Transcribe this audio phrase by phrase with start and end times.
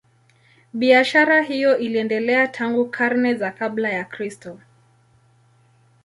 [0.73, 4.59] Biashara hiyo iliendelea tangu karne za kabla ya Kristo.